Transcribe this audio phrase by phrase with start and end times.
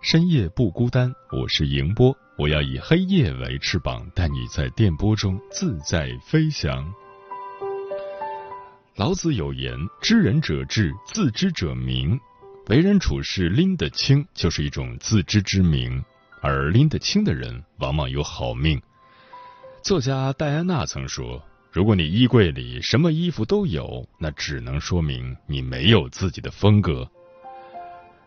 [0.00, 6.92] 深夜不孤单，我是迎波，我要以黑夜为翅膀，带你在电波中自在飞翔。
[8.94, 12.18] 老子有言：“知人者智，自知者明。”
[12.68, 16.04] 为人处事拎得清，就是一种自知之明，
[16.40, 18.80] 而拎得清的人，往往有好命。
[19.82, 27.10] 作家戴安娜曾说：“如果你衣柜里什么衣服都有，那只能说明你没有自己的风格。”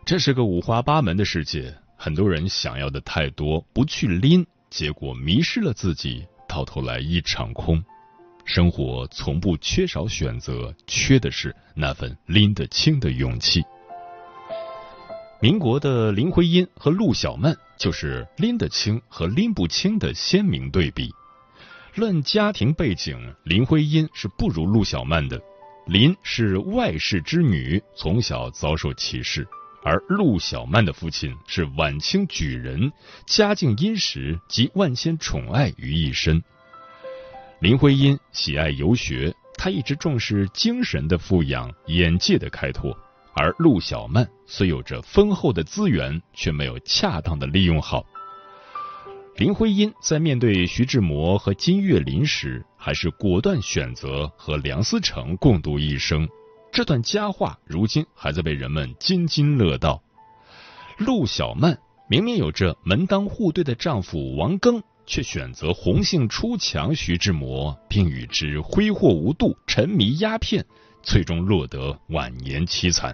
[0.09, 7.79] 这是个五花八门的世界，很多人想要的太多，不去拎，结果迷失了自己，到头来一场空。
[8.43, 13.63] 生活从不缺少选择，缺的是那份拎得清的勇气。
[15.39, 21.11] 民国的林徽因和陆小曼就是拎得清和拎不清的鲜明对比。
[21.93, 25.39] 论家庭背景，林徽因是不如陆小曼的。
[25.85, 29.43] 林是外室之女，从小遭受歧视；
[29.83, 32.91] 而陆小曼的父亲是晚清举人，
[33.25, 36.43] 家境殷实，集万千宠爱于一身。
[37.59, 42.91] 林徽因喜爱游学，她一直重视精神的富养、眼界的开拓；
[43.33, 48.05] 而陆小曼虽有着丰厚的资源，却没有恰当的利用好。
[49.37, 56.27] 林徽因在面对徐志摩和金岳霖时，还是果断选择和梁思成共度一生。
[56.79, 60.01] 这段佳话如今还在被人们津津乐道。
[60.97, 70.65] 陆小曼明明有着门当户对的丈夫王庚，却选择红杏出墙徐志摩，并与之挥霍无度、沉迷鸦片，
[71.03, 73.13] 最终落得晚年凄惨。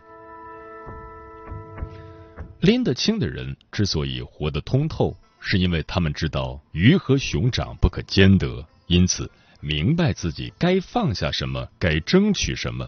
[2.59, 5.17] 拎得清的人之所以活得通透。
[5.39, 9.27] 是因为他们知道鱼和熊掌不可兼得，因此
[9.59, 12.87] 明白自己该放下什么，该争取什么。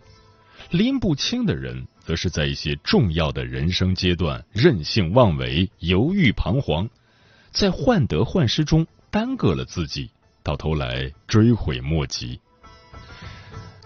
[0.72, 6.90] 拎不清的人，则是在一些重要的人生阶段任性妄为、犹豫彷徨，
[7.52, 10.10] 在患得患失中耽搁了自己，
[10.44, 12.40] 到头来追悔莫及。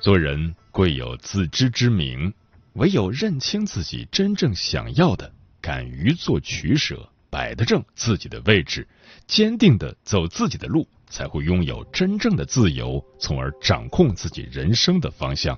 [0.02, 2.34] 做人贵有自知之明，
[2.74, 5.32] 唯有认清自己真正想要的，
[5.62, 7.08] 敢于做取舍。
[7.30, 8.86] 摆得正自己的位置，
[9.26, 15.58] 坚定的走自己的路，才会拥有真正的自由，从而掌控自己人生的方向。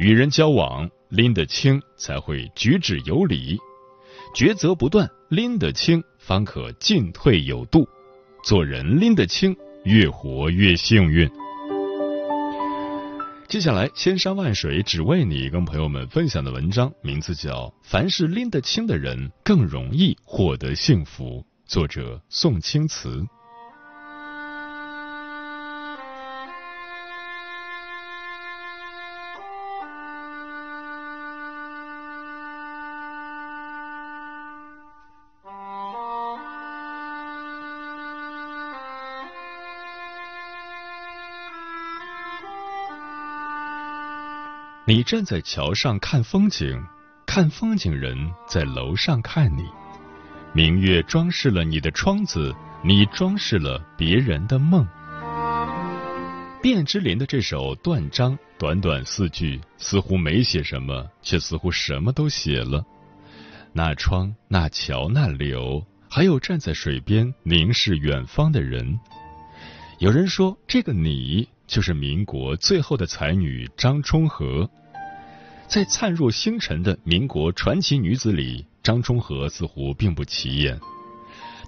[0.00, 3.58] 与人交往，拎得清才会举止有礼；
[4.34, 7.86] 抉择不断，拎得清方可进退有度。
[8.42, 11.30] 做人拎得清，越活越幸运。
[13.46, 23.22] 接下来，千山万水只为你，跟朋友们分享的文章名字叫《凡是拎得清的人更容易获得幸福》，作者宋青瓷。
[45.00, 46.78] 你站在桥上看风景，
[47.24, 48.14] 看风景人
[48.46, 49.64] 在楼上看你。
[50.52, 52.54] 明月装饰了你的窗子，
[52.84, 54.86] 你装饰了别人的梦。
[56.60, 62.84] 卞之琳的这首《断章》，短短四句，似乎没写什么，却似乎什么都写了。
[63.72, 69.00] 那窗，那桥，那柳，还有站在水边凝视远方的人。
[69.98, 74.68] 有人说，这个你就是民国最后的才女张充和。
[75.70, 80.76] 在灿若星辰的民国传奇女子里，张充和似乎并不起眼。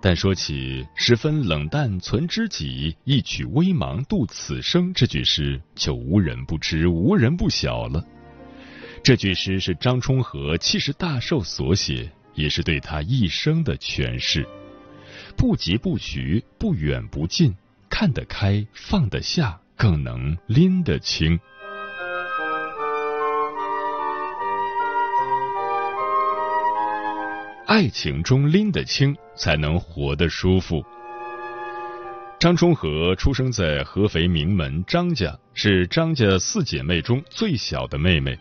[0.01, 8.05] 但说起“十分冷淡存知己，一曲微茫度此生”这句诗，就无人不知，无人不晓了。
[9.05, 14.45] 这句诗是张充和七十大寿所写，也是对他一生的诠释。
[15.37, 17.55] 不疾不徐，不远不近，
[17.89, 21.39] 看得开，放得下，更能拎得清。
[27.73, 30.85] 爱情中拎得清，才能活得舒服。
[32.39, 38.39] 张充和出生在合肥名门张家，是张家四姐妹中最小的妹妹。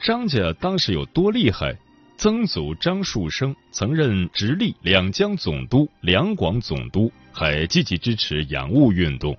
[0.00, 1.78] 张家当时有多厉害？
[2.16, 9.38] 曾祖张树声曾任直隶两江总督、两广总督，还积极支持洋务运动。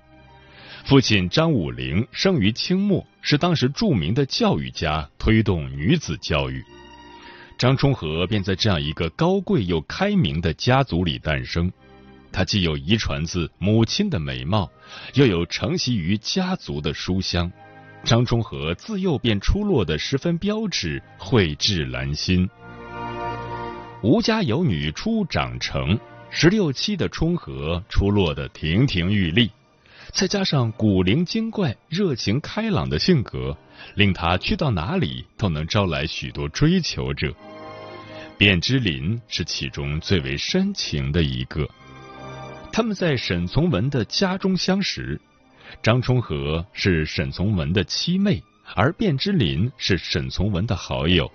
[0.86, 6.64] 父亲张武龄生于清末，是当时著名的教育家，推动女子教育。
[7.60, 11.70] 张充和便在这样一个高贵又开明的家族里诞生。
[12.32, 14.70] 他既有遗传自母亲的美貌，
[15.12, 17.52] 又有承袭于家族的书香。
[18.02, 22.48] 张充和自幼便出落得十分标致，蕙质兰心。
[24.02, 29.50] 吴家有女初长成，十六七的充和出落得亭亭玉立，
[30.12, 33.54] 再加上古灵精怪、热情开朗的性格，
[33.96, 37.34] 令他去到哪里都能招来许多追求者。
[38.40, 41.68] 卞之琳是其中最为深情的一个。
[42.72, 45.20] 他们在沈从文的家中相识，
[45.82, 48.42] 张充和是沈从文的妻妹，
[48.74, 51.30] 而卞之琳是沈从文的好友。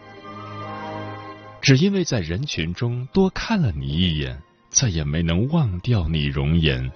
[1.61, 6.91] 只因为在人群中多看了你一眼，再也没能忘掉你容颜，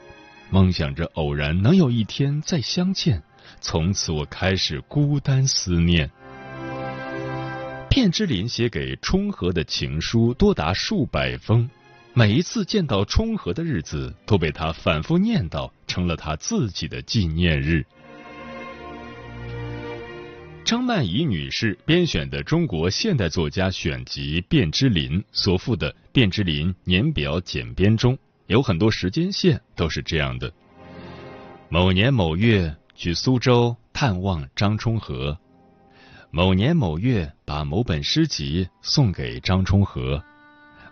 [0.49, 3.21] 梦想着偶然能有一天再相见，
[3.61, 6.09] 从此我开始孤单思念。
[7.89, 11.67] 卞之琳写给充和的情书多达数百封，
[12.13, 17.83] 每一次见到充和的日子，都被他反复念叨，成了他自己的纪念日。
[20.63, 28.15] 张曼怡女士编选的《中国现代作家选集》卞之琳所附的《卞之琳年表简编》中
[28.45, 30.53] 有很多时间线都是这样的：
[31.69, 35.35] 某年某月去苏州探望张充和。
[36.31, 40.21] 某年某月，把某本诗集送给张充和；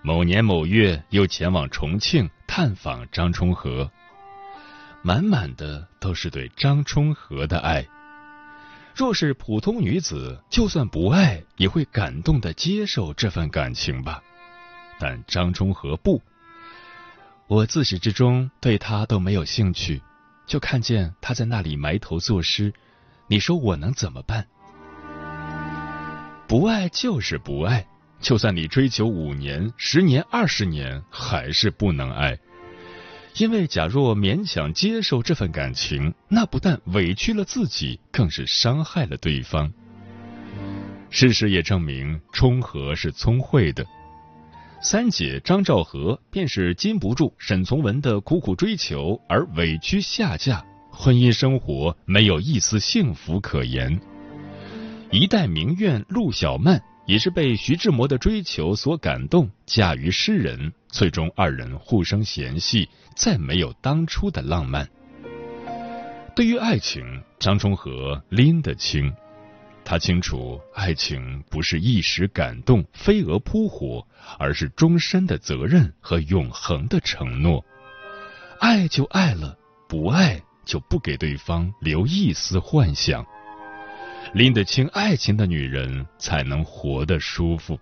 [0.01, 3.91] 某年某月，又前往重庆探访张充和。
[5.03, 7.85] 满满的都是对张充和的爱。
[8.95, 14.23] 若是普通女子，就算不爱，也会感动的接受这份感情吧。
[14.97, 16.19] 但张充和不，
[17.45, 20.01] 我自始至终对他都没有兴趣，
[20.47, 22.73] 就看见他在那里埋头作诗，
[23.27, 24.47] 你说我能怎么办？
[26.47, 27.85] 不爱就是不爱，
[28.21, 32.37] 就算你追求五年、十年、二十年，还是不能爱。
[33.35, 39.71] 因为假若勉强接受这份感情，那不但委屈了自己，更是伤害了对方。
[41.09, 43.85] 事实也证明，冲和是聪慧的。
[44.81, 53.99] 三姐张兆和便是禁不住沈从文的苦苦追求而委屈下嫁，婚姻生活没有一丝幸福可言。
[55.11, 64.87] 一代名媛陆小曼也是被徐志摩的追求所感动，嫁于诗人，最终二人互生嫌隙，再没有当初的浪漫。
[66.35, 69.11] 对于爱情，张充和拎得清，
[69.85, 74.05] 他清楚爱情不是一时感动、飞蛾扑火，
[74.37, 77.63] 而是终身的责任和永恒的承诺。
[78.59, 83.25] 爱就爱了，不爱就不给对方留一丝幻想。
[84.33, 87.79] 拎得清爱情的女人，才能活得舒服。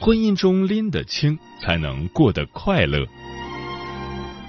[0.00, 3.04] 婚姻中拎得清，才能过得快乐。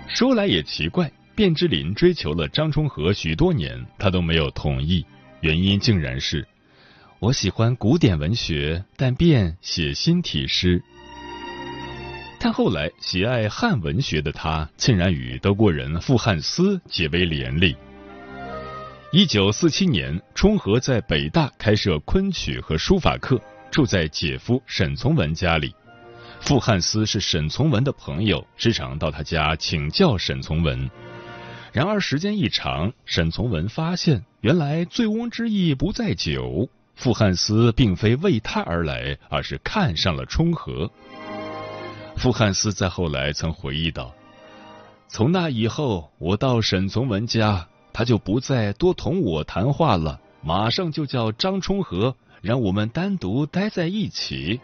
[0.07, 5.05] 说来也奇怪，卞之琳追求了张充和许多年，他都没有同意，
[5.41, 6.47] 原因竟然是
[7.19, 10.83] 我喜欢古典文学，但卞写新体诗。
[12.47, 17.75] 但后来喜爱汉文学的他，竟然与德国人傅汉思结为连理。
[19.11, 23.37] 一九四七年，冲和在北大开设昆曲和书法课，
[23.69, 25.75] 住在姐夫沈从文家里。
[26.39, 30.89] 傅汉思是沈从文的朋友，时常到他家请教沈从文。
[31.73, 40.89] 然而时间一长，沈从文发现，原来醉翁之意不在酒，傅汉思并非为他而来，而是看上了冲和。
[42.17, 44.11] 傅汉思在后来曾回忆道
[45.07, 54.59] ：“从那以后，我到沈从文家，他就不再多同我谈话了，马上就叫张充和，让我们单独待在一起。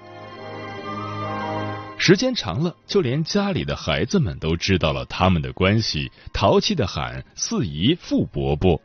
[1.99, 8.81] 时间长了，就连家里的孩子们都知道了他们的关系，淘气的喊四姨傅伯伯。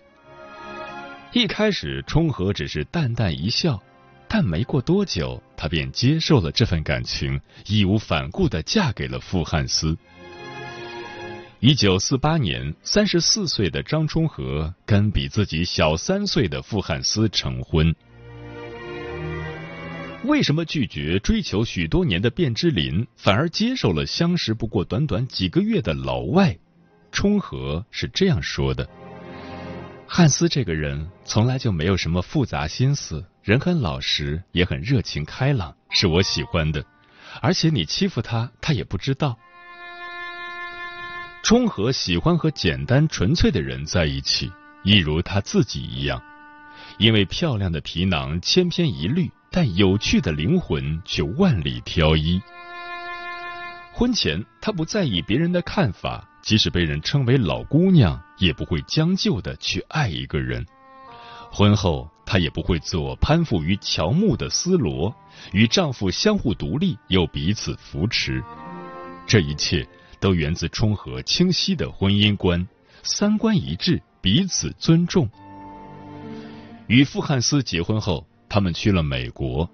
[1.32, 3.80] 一开始，冲和只是淡淡一笑，
[4.28, 9.98] 但没过多久，他便接受了这份感情，义无反顾的嫁给了傅汉思。
[11.58, 17.92] 一九四八年，三十四岁的张充和跟比自己小三岁的傅汉思成婚。
[20.22, 26.56] 为什么拒绝追求许多年的卞之琳，反而接受了相识不过短短几个月的老外？
[27.10, 28.88] 冲和是这样说的。
[30.06, 36.84] 汉斯这个人从来就没有什么复杂心思，人很老实，也很热情开朗，是我喜欢的。
[37.40, 39.38] 而且你欺负他，他也不知道。
[41.42, 44.52] 冲和喜欢和简单纯粹的人在一起，
[44.84, 46.22] 一如他自己一样，
[46.98, 52.38] 因为漂亮的皮囊千篇一律，但有趣的灵魂却万里挑一。
[53.94, 56.22] 婚前，他不在意别人的看法。
[56.42, 60.66] 即使被人称为老姑娘，也不会将就的去爱一个人。
[61.50, 65.14] 婚后，她也不会做攀附于乔木的丝罗，
[65.50, 68.44] 与丈夫相互独立又彼此扶持。
[69.26, 69.88] 这一切
[70.20, 72.68] 都源自冲和清晰的婚姻观，
[73.02, 75.26] 三观一致，彼此尊重。
[76.86, 79.66] 与傅汉斯结婚后，他们去了美国。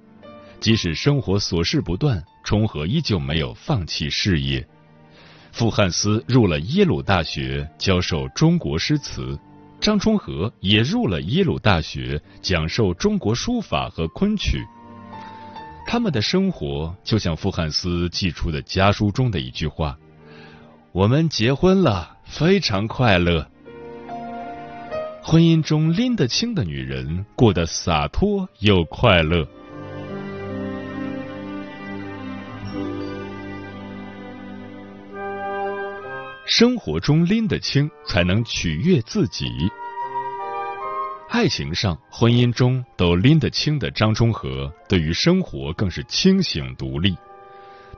[0.60, 4.64] 即使生活琐事不断，冲和依旧没有放弃事业。
[5.50, 9.36] 傅汉思入了耶鲁大学教授中国诗词，
[9.84, 14.64] 张充和也入了耶鲁大学讲授中国书法和昆曲。
[15.86, 19.98] 他们的生活就像傅汉斯寄出的家书中的一句话
[20.90, 23.46] ：“我们结婚了，非常快乐。”
[25.22, 29.46] 婚姻中拎得清的女人过得洒脱又快乐。
[36.46, 39.46] 生活中拎得清，才能取悦自己。
[41.30, 47.16] 爱情上、婚姻中都拎得清的张充和，对于生活更是清醒独立。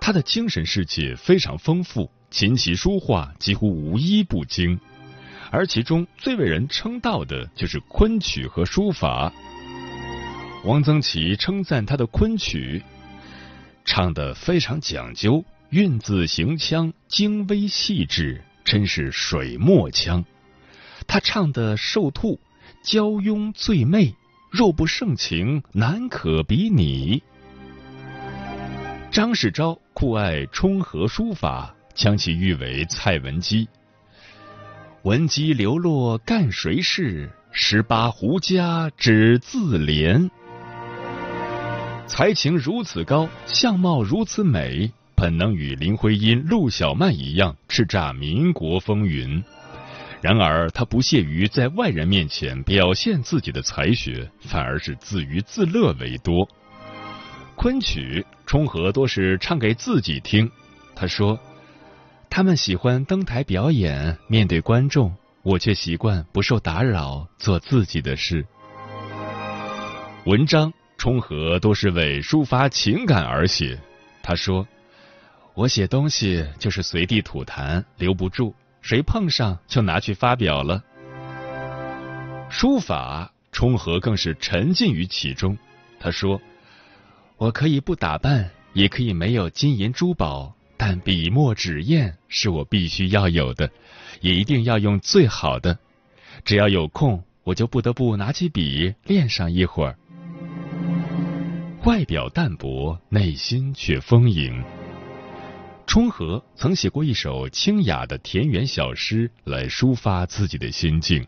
[0.00, 4.79] 他的精神世界非常丰富，琴棋书画几乎无一不精，
[5.50, 9.33] 而其中最为人称道的就是昆曲和书法。
[10.65, 12.81] 王曾祺称赞他的昆曲，
[13.85, 15.45] 唱得非常讲究。
[15.70, 20.25] 韵字行腔精微细致，真是水墨腔。
[21.08, 22.38] 他唱的瘦兔，
[22.82, 24.14] 娇慵醉媚，
[24.50, 27.23] 若不盛情，难可比拟。
[29.11, 33.68] 张世钊酷爱冲和书法，将其誉为蔡文姬。
[35.02, 37.30] 文姬流落干谁事？
[37.50, 40.30] 十八胡家只自怜。
[42.06, 44.92] 才情如此高，相貌如此美。
[45.16, 49.42] 本能与林徽因、陆小曼一样叱咤民国风云，
[50.20, 56.46] 然而他不屑于在外人面前表现自己的才学，反而是自娱自乐为多。
[57.54, 60.50] 昆曲冲和多是唱给自己听，
[60.94, 61.40] 他说
[62.28, 68.44] ：“他们喜欢登台表演，面对观众，我却习惯不受打扰，做自己的事。”
[70.26, 73.80] 文章冲和多是为抒发情感而写，
[74.23, 74.68] 他说。
[75.56, 80.84] 我写东西就是随地吐痰，留不住，谁碰上就拿去发表了。
[82.50, 85.56] 书法冲和更是沉浸于其中。
[85.98, 86.38] 他说
[87.38, 93.70] ：“我可以不打扮，也可以没有金银珠宝，但笔墨纸砚是我必须要有的，
[94.20, 95.78] 也一定要用最好的。
[96.44, 99.96] 只要有空，我就不得不拿起笔练上一会儿。
[101.84, 104.62] 外表淡泊，内心却丰盈。”
[105.87, 111.26] 冲和曾写过一首清雅的田园小诗来抒发自己的心境。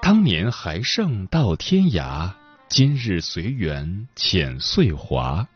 [0.00, 2.32] 当年还剩到天涯，
[2.68, 5.46] 今日随缘浅岁华。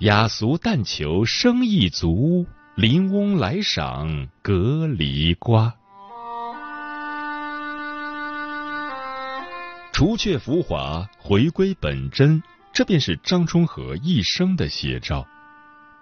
[0.00, 5.74] 雅俗但求生意足，林翁来赏隔篱瓜。
[9.92, 12.42] 除却浮华，回归本真，
[12.72, 15.26] 这便是张充和一生的写照。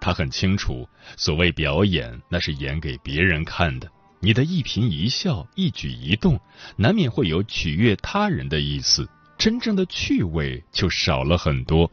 [0.01, 0.87] 他很清楚，
[1.17, 3.89] 所谓表演，那是演给别人看的。
[4.21, 6.39] 你的一颦一笑、一举一动，
[6.75, 11.89] 难免会有取悦他人的意思，真正的趣味就少了很多。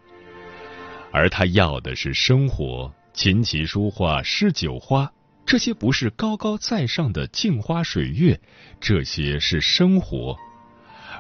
[1.13, 5.11] 而他要的是生活，琴棋书画诗酒花，
[5.47, 8.41] 这些不是高高在上的镜花水月，
[8.81, 10.37] 这些是生活。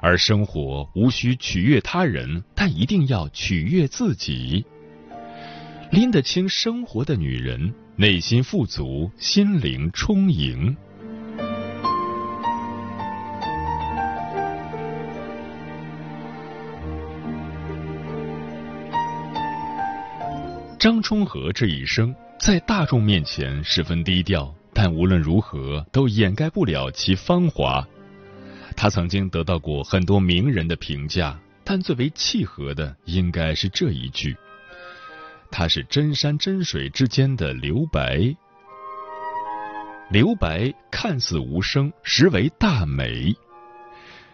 [0.02, 4.66] 而生活无需取悦他人，但一定要取悦自己。
[5.90, 10.76] 拎得清生活的女人内心富足心灵充盈。
[20.78, 27.86] 张充和这一生在大众面前十分低调但无论如何都掩盖不了其芳华。
[28.76, 34.36] 他曾经得到过很多名人的评价但最为契合的应该是这一句。
[35.50, 38.34] 他是真山真水之间的留白。
[40.10, 43.34] 留白看似无声，实为大美。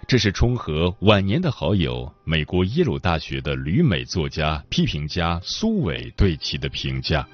[0.07, 7.26] 这是冲和晚年的好友、美国耶鲁大学的旅美作家、批评家苏伟对其的评价。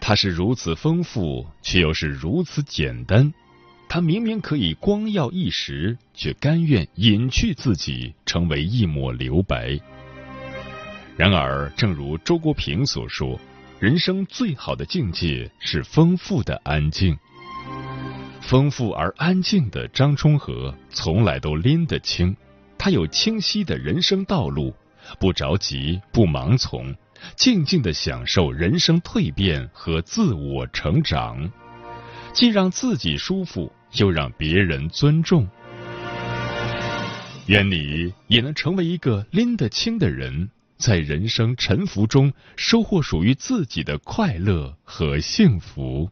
[0.00, 3.32] 他是如此丰富，却又是如此简单。
[3.88, 9.80] 他明明可以光耀一时，却甘愿隐去自己，成为一抹留白。
[11.16, 13.38] 然而，正如周国平所说，
[13.78, 17.16] 人生最好的境界是丰富的安静。
[18.40, 22.36] 丰富而安静的张充和从来都拎得清，
[22.76, 24.74] 他有清晰的人生道路，
[25.20, 26.92] 不着急，不盲从，
[27.36, 31.48] 静静的享受人生蜕变和自我成长，
[32.32, 35.48] 既让自己舒服，又让别人尊重。
[37.46, 46.10] 愿你也能成为一个拎得清的人，在人生沉浮中收获属于自己的快乐和幸福。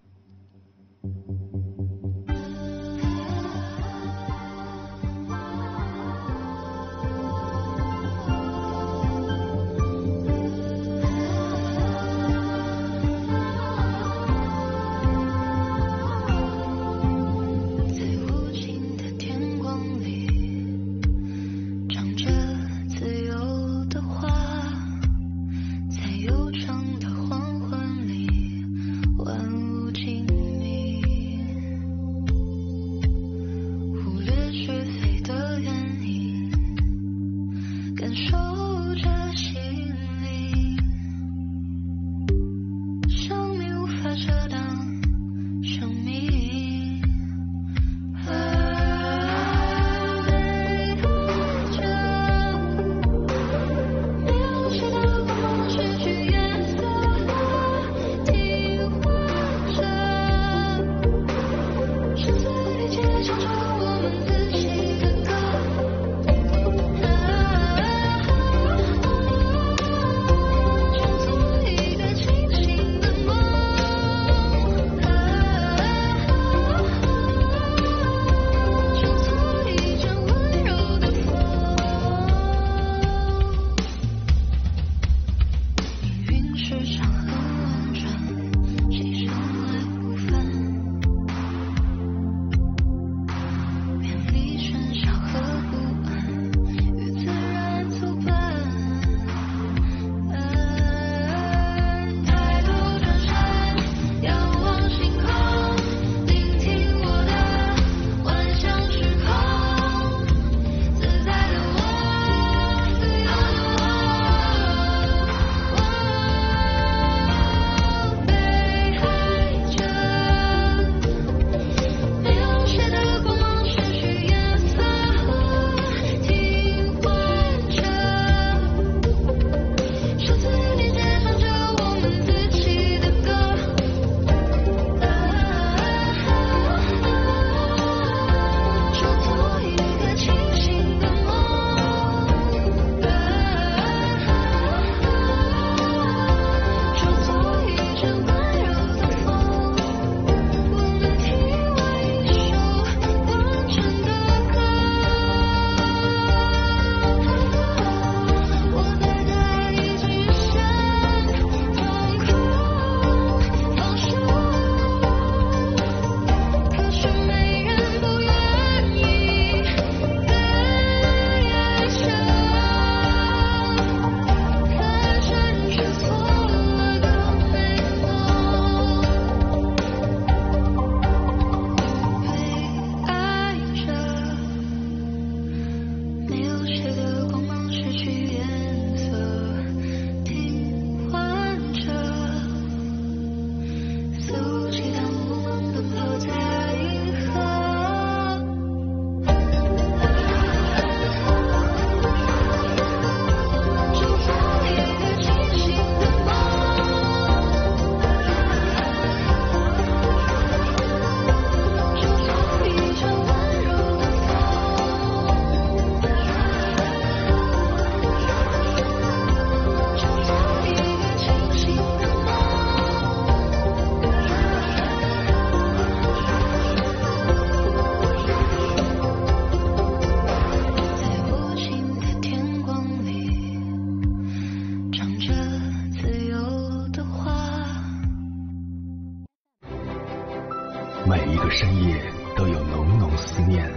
[241.50, 242.00] 深夜
[242.36, 243.70] 都有浓浓思念，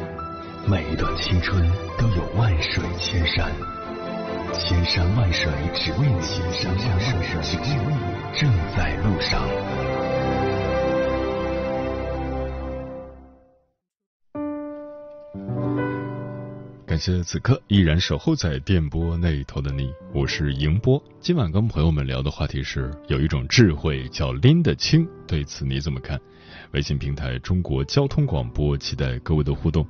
[0.68, 1.62] 每一段青春
[1.98, 3.52] 都有万水千山，
[4.54, 6.22] 千山万水只为你，
[6.54, 9.42] 千山万水只为你，正在路上。
[16.86, 21.02] 感谢此刻依然守候在电波那一头的你，我是迎波。
[21.20, 26.18] 今晚跟朋友们聊的话题是，有一种智慧叫拎得清，对此你怎么看？
[26.72, 29.86] 微信平台中国交通广播，期待各位的互动。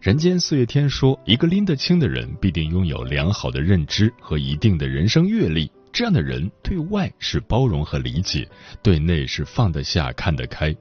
[0.00, 5.70] 人间四月天说，一个拎得清的人，必定拥有良好的认知和一定的人生阅历。
[5.92, 8.48] 这样的人，对外是包容和理解，
[8.82, 10.74] 对内是放得下、看得开。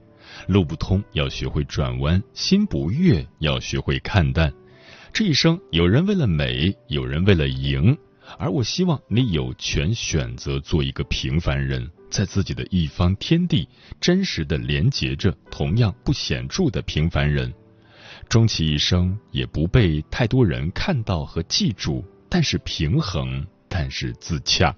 [0.48, 4.54] 路不通要学会转弯，心不悦要学会看淡。
[5.12, 7.98] 这一生，有人为了美，有人为了赢，
[8.38, 13.68] 而我希望你有权选择做一个平凡人，在自己的一方天地，
[14.02, 17.54] 真实的连结着同样不显著的平凡人，
[18.28, 24.76] 终其一生也不被太多人看到和记住，但是平衡，但是自洽。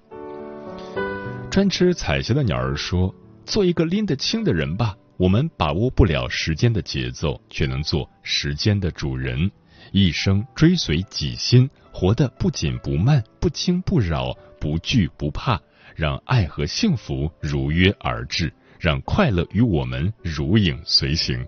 [1.50, 3.14] 专吃彩霞的鸟儿说
[3.44, 9.50] ：“做一个拎得清的人吧，我们把握不了时间的节奏，却能做时间的主人。”
[9.90, 15.60] 一生追随己心，活得不紧不慢，不惊不扰，不惧不怕，
[15.94, 21.46] 让爱和幸福如约而至，让快乐与我们如影随形。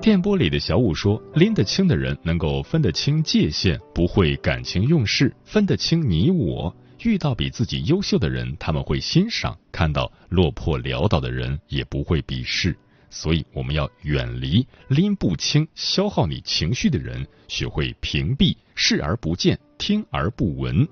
[0.00, 6.74] 电波里的小五说：“拎得清的人能够分得清界限，不会感情用事，分得清你我。
[7.04, 12.76] 遇到比自己优秀的人，他们会欣赏；看到落魄潦倒的人，也不会鄙视。”
[13.14, 20.88] 所以，我们要远离拎不清、消耗你情绪的人，学会屏蔽视而不见、听而不闻。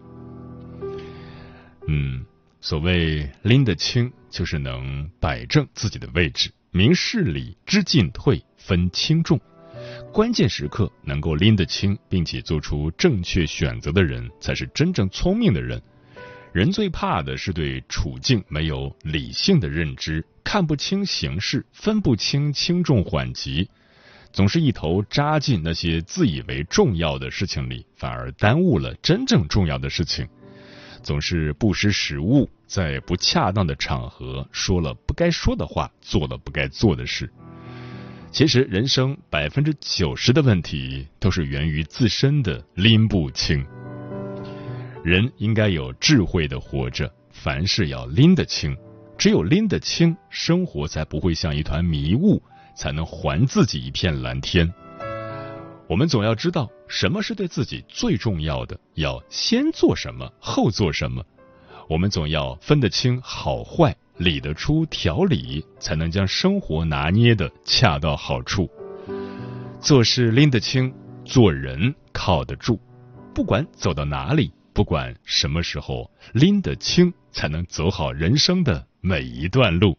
[1.87, 2.25] 嗯，
[2.61, 9.41] 所谓拎得清，就是能摆正自己的位置，明事理、知进退、分轻重。
[10.13, 15.81] 关键时刻能够拎得清，并且做出正确选择的人，才是真正聪明的人。
[16.53, 23.71] 人最怕的是对处境没有理性的认知，看不清形势，分不清轻重缓急，
[24.33, 30.29] 总是一头扎进那些自以为重要的事情里，反而耽误了真正重要的事情。
[31.03, 37.31] 总是不识时务，在不恰当的场合说了不该说的话，做了不该做的事。
[38.31, 43.67] 其实，人生百分之九十的问题都是源于自身的拎不清。
[45.03, 48.77] 人应该有智慧的活着，凡事要拎得清。
[49.19, 52.41] 只有拎得清，生活才不会像一团迷雾，
[52.77, 54.73] 才能还自己一片蓝天。
[55.89, 61.25] 我们总要知道什么是对自己最重要的，要先做什么，后做什么。
[61.89, 68.69] 我们总要分得清好坏，理得出条理，才能将生活拿捏的恰到好处。
[69.81, 70.93] 做事拎得清，
[71.25, 72.81] 做人靠得住。
[73.33, 74.53] 不管走到哪里。
[74.73, 79.99] 不管什么时候拎得清，才能走好人生的每一段路。